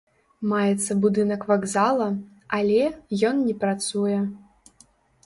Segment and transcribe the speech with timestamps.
[0.51, 2.07] Маецца будынак вакзала,
[2.61, 2.81] але
[3.29, 4.17] ён не працуе.